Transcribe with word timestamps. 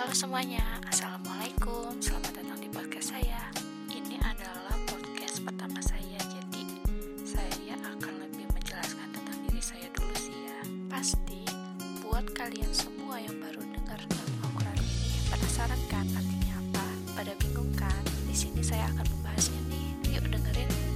Halo 0.00 0.16
semuanya, 0.16 0.64
Assalamualaikum 0.88 1.92
Selamat 2.00 2.32
datang 2.40 2.56
di 2.56 2.72
podcast 2.72 3.12
saya 3.12 3.52
Ini 3.92 4.16
adalah 4.24 4.72
podcast 4.88 5.44
pertama 5.44 5.76
saya 5.84 6.16
Jadi 6.24 6.64
saya 7.20 7.76
akan 7.84 8.24
lebih 8.24 8.48
menjelaskan 8.48 9.12
tentang 9.12 9.36
diri 9.44 9.60
saya 9.60 9.84
dulu 9.92 10.16
sih 10.16 10.32
ya 10.32 10.56
Pasti 10.88 11.44
buat 12.00 12.24
kalian 12.32 12.72
semua 12.72 13.20
yang 13.20 13.36
baru 13.44 13.60
dengar 13.60 14.00
tentang 14.08 14.72
ini 14.80 15.20
Penasaran 15.28 15.82
kan 15.92 16.08
artinya 16.16 16.54
apa? 16.64 16.86
Pada 17.20 17.32
bingung 17.36 17.68
kan? 17.76 18.00
Di 18.24 18.32
sini 18.32 18.64
saya 18.64 18.88
akan 18.96 19.04
membahasnya 19.04 19.60
nih 19.68 20.16
Yuk 20.16 20.32
dengerin 20.32 20.89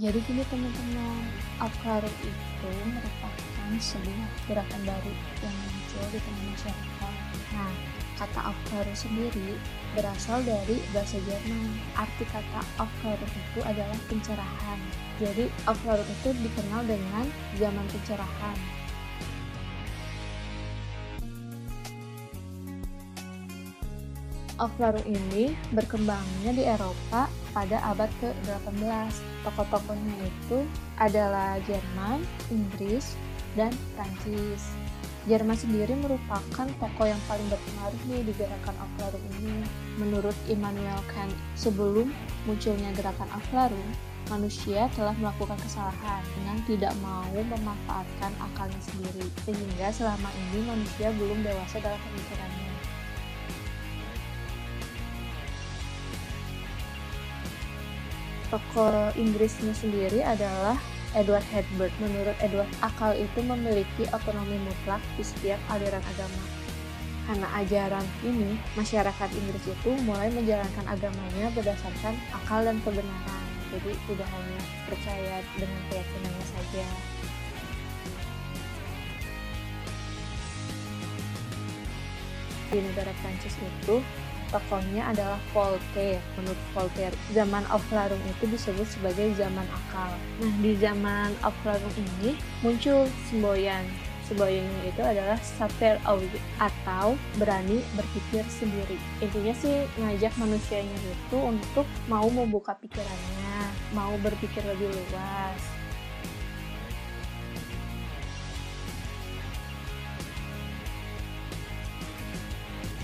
Jadi 0.00 0.16
gini 0.24 0.40
teman-teman, 0.48 1.28
Al-Qarib 1.60 2.14
itu 2.24 2.70
merupakan 2.88 3.68
sebuah 3.76 4.32
gerakan 4.48 4.80
baru 4.88 5.12
yang 5.44 5.52
muncul 5.52 6.04
di 6.08 6.16
tengah 6.24 6.44
masyarakat. 6.56 7.14
Nah, 7.52 7.72
kata 8.16 8.40
Al-Qarib 8.48 8.96
sendiri 8.96 9.60
berasal 9.92 10.40
dari 10.48 10.80
bahasa 10.96 11.20
Jerman. 11.20 11.76
Arti 12.00 12.24
kata 12.32 12.64
Al-Qarib 12.80 13.28
itu 13.28 13.60
adalah 13.60 14.00
pencerahan. 14.08 14.80
Jadi 15.20 15.52
Al-Qarib 15.68 16.08
itu 16.08 16.32
dikenal 16.48 16.80
dengan 16.88 17.28
zaman 17.60 17.84
pencerahan. 17.92 18.56
Al-Qarib 24.56 25.04
ini 25.04 25.52
berkembangnya 25.76 26.56
di 26.56 26.64
Eropa 26.64 27.28
pada 27.50 27.82
abad 27.84 28.10
ke-18. 28.22 29.12
Tokoh-tokohnya 29.46 30.16
itu 30.26 30.58
adalah 31.00 31.56
Jerman, 31.64 32.22
Inggris, 32.50 33.14
dan 33.58 33.74
Prancis. 33.94 34.62
Jerman 35.28 35.52
sendiri 35.52 35.92
merupakan 36.00 36.64
tokoh 36.80 37.04
yang 37.04 37.20
paling 37.28 37.44
berpengaruh 37.52 38.02
nih 38.08 38.24
di 38.24 38.32
gerakan 38.40 38.72
Aflarum 38.80 39.20
ini. 39.36 39.68
Menurut 40.00 40.32
Immanuel 40.48 40.96
Kant, 41.12 41.36
sebelum 41.60 42.08
munculnya 42.48 42.88
gerakan 42.96 43.28
Aflarum, 43.28 43.88
manusia 44.32 44.88
telah 44.96 45.12
melakukan 45.20 45.60
kesalahan 45.60 46.22
dengan 46.38 46.56
tidak 46.64 46.94
mau 47.04 47.28
memanfaatkan 47.36 48.32
akalnya 48.40 48.80
sendiri, 48.80 49.26
sehingga 49.44 49.92
selama 49.92 50.30
ini 50.32 50.64
manusia 50.64 51.12
belum 51.18 51.44
dewasa 51.44 51.82
dalam 51.84 52.00
pemikirannya. 52.00 52.69
Tokoh 58.50 59.14
Inggrisnya 59.14 59.72
sendiri 59.72 60.20
adalah 60.26 60.76
Edward 61.14 61.46
Hedberg. 61.50 61.94
Menurut 62.02 62.34
Edward, 62.42 62.70
akal 62.82 63.14
itu 63.14 63.40
memiliki 63.42 64.06
otonomi 64.10 64.58
mutlak 64.62 65.02
di 65.14 65.22
setiap 65.22 65.58
aliran 65.70 66.02
agama. 66.02 66.42
Karena 67.30 67.46
ajaran 67.62 68.06
ini, 68.26 68.58
masyarakat 68.74 69.28
Inggris 69.30 69.64
itu 69.70 69.90
mulai 70.02 70.34
menjalankan 70.34 70.86
agamanya 70.90 71.46
berdasarkan 71.54 72.18
akal 72.34 72.66
dan 72.66 72.82
kebenaran. 72.82 73.46
Jadi 73.70 73.94
tidak 74.10 74.26
hanya 74.34 74.60
percaya 74.90 75.36
dengan 75.54 75.80
keyakinannya 75.94 76.46
saja. 76.50 76.86
Di 82.70 82.78
negara 82.82 83.14
Prancis 83.22 83.54
itu 83.58 84.02
tokohnya 84.50 85.08
adalah 85.10 85.38
Voltaire. 85.54 86.22
Menurut 86.36 86.60
Voltaire, 86.74 87.14
zaman 87.32 87.64
Aufklärung 87.70 88.20
itu 88.26 88.44
disebut 88.50 88.86
sebagai 88.86 89.32
zaman 89.38 89.66
akal. 89.70 90.12
Nah, 90.42 90.54
di 90.60 90.76
zaman 90.76 91.30
Aufklärung 91.42 91.94
ini 91.96 92.36
muncul 92.60 93.06
semboyan. 93.30 93.86
Semboyannya 94.30 94.94
itu 94.94 95.02
adalah 95.02 95.34
saper 95.42 95.98
atau 96.62 97.18
berani 97.34 97.82
berpikir 97.98 98.46
sendiri. 98.46 98.94
Intinya 99.18 99.50
sih 99.58 99.90
ngajak 99.98 100.30
manusianya 100.38 100.94
itu 101.02 101.34
untuk 101.34 101.82
mau 102.06 102.30
membuka 102.30 102.78
pikirannya, 102.78 103.74
mau 103.90 104.14
berpikir 104.22 104.62
lebih 104.62 104.86
luas, 104.86 105.79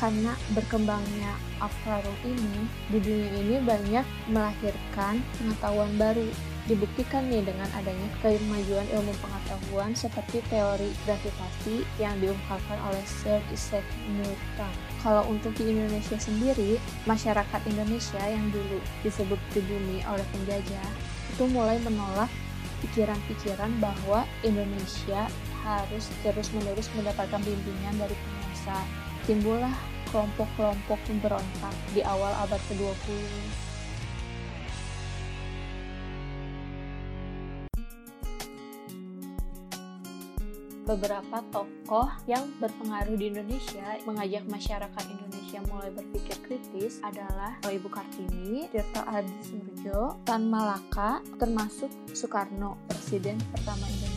karena 0.00 0.32
berkembangnya 0.56 1.36
Aflarul 1.60 2.16
ini 2.24 2.64
di 2.88 2.98
dunia 3.04 3.32
ini 3.36 3.56
banyak 3.60 4.06
melahirkan 4.32 5.20
pengetahuan 5.36 5.92
baru 6.00 6.24
dibuktikan 6.64 7.28
nih 7.28 7.44
dengan 7.44 7.68
adanya 7.76 8.08
kemajuan 8.24 8.88
ilmu 8.96 9.12
pengetahuan 9.20 9.92
seperti 9.92 10.40
teori 10.48 10.88
gravitasi 11.04 11.84
yang 12.00 12.16
diungkapkan 12.16 12.80
oleh 12.88 13.04
Sir 13.04 13.44
Isaac 13.52 13.84
Newton. 14.16 14.72
Kalau 15.04 15.26
untuk 15.28 15.52
di 15.58 15.68
Indonesia 15.68 16.16
sendiri, 16.16 16.80
masyarakat 17.04 17.60
Indonesia 17.68 18.22
yang 18.24 18.48
dulu 18.54 18.80
disebut 19.04 19.40
pribumi 19.52 20.00
oleh 20.08 20.24
penjajah 20.32 20.88
itu 21.36 21.44
mulai 21.50 21.76
menolak 21.84 22.30
pikiran-pikiran 22.86 23.72
bahwa 23.82 24.24
Indonesia 24.40 25.28
harus 25.60 26.08
terus-menerus 26.24 26.88
mendapatkan 26.96 27.40
bimbingan 27.44 28.00
dari 28.00 28.16
penguasa 28.16 28.78
timbullah 29.28 29.74
kelompok-kelompok 30.10 30.98
pemberontak 31.06 31.74
di 31.94 32.02
awal 32.02 32.34
abad 32.42 32.60
ke-20. 32.66 33.18
Beberapa 40.90 41.38
tokoh 41.54 42.10
yang 42.26 42.50
berpengaruh 42.58 43.14
di 43.14 43.30
Indonesia 43.30 43.94
mengajak 44.02 44.42
masyarakat 44.50 45.04
Indonesia 45.06 45.62
mulai 45.70 45.94
berpikir 45.94 46.34
kritis 46.42 46.98
adalah 47.06 47.54
Ibu 47.62 47.86
Kartini, 47.86 48.66
Tirta 48.74 49.06
Adi 49.06 49.30
Surjo, 49.38 50.18
Tan 50.26 50.50
Malaka, 50.50 51.22
termasuk 51.38 51.94
Soekarno, 52.10 52.74
Presiden 52.90 53.38
pertama 53.54 53.86
Indonesia. 53.86 54.09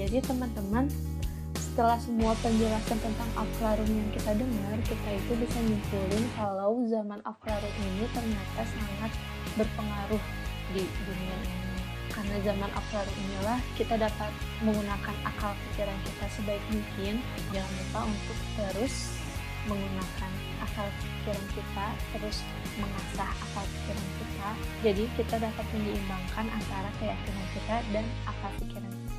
Jadi 0.00 0.24
teman-teman, 0.24 0.88
setelah 1.60 2.00
semua 2.00 2.32
penjelasan 2.40 2.96
tentang 3.04 3.28
Aflarum 3.36 3.84
yang 3.84 4.08
kita 4.16 4.32
dengar, 4.32 4.76
kita 4.88 5.10
itu 5.12 5.32
bisa 5.36 5.60
nyimpulin 5.60 6.24
kalau 6.40 6.80
zaman 6.88 7.20
Aflarum 7.28 7.74
ini 7.84 8.08
ternyata 8.16 8.64
sangat 8.64 9.12
berpengaruh 9.60 10.24
di 10.72 10.88
dunia 11.04 11.36
ini. 11.44 11.84
Karena 12.16 12.36
zaman 12.40 12.70
Aflarum 12.72 13.12
inilah 13.12 13.60
kita 13.76 14.00
dapat 14.00 14.32
menggunakan 14.64 15.16
akal 15.20 15.52
pikiran 15.68 15.98
kita 16.08 16.26
sebaik 16.32 16.64
mungkin. 16.72 17.20
Jangan 17.52 17.72
lupa 17.76 18.00
untuk 18.08 18.38
terus 18.56 19.20
menggunakan 19.68 20.32
akal 20.64 20.88
pikiran 20.96 21.46
kita, 21.52 21.86
terus 22.16 22.40
mengasah 22.80 23.30
akal 23.36 23.64
pikiran 23.68 24.08
kita. 24.16 24.48
Jadi 24.80 25.04
kita 25.20 25.36
dapat 25.44 25.66
menyeimbangkan 25.76 26.46
antara 26.48 26.88
keyakinan 26.96 27.46
kita 27.52 27.76
dan 27.92 28.04
akal 28.24 28.48
pikiran 28.64 28.88
kita. 28.88 29.09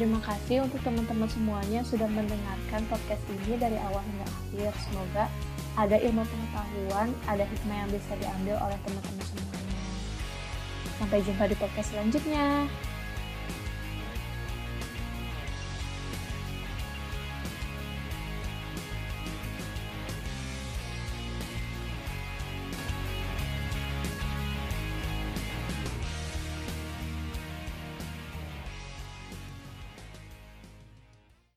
Terima 0.00 0.16
kasih 0.24 0.64
untuk 0.64 0.80
teman-teman 0.80 1.28
semuanya 1.28 1.84
sudah 1.84 2.08
mendengarkan 2.08 2.88
podcast 2.88 3.20
ini 3.28 3.60
dari 3.60 3.76
awal 3.76 4.00
hingga 4.00 4.24
akhir. 4.32 4.72
Semoga 4.88 5.28
ada 5.76 5.92
ilmu 5.92 6.24
pengetahuan, 6.24 7.12
ada 7.28 7.44
hikmah 7.44 7.84
yang 7.84 7.90
bisa 7.92 8.16
diambil 8.16 8.56
oleh 8.64 8.80
teman-teman 8.80 9.24
semuanya. 9.28 9.76
Sampai 10.96 11.20
jumpa 11.20 11.44
di 11.52 11.56
podcast 11.60 11.92
selanjutnya. 11.92 12.64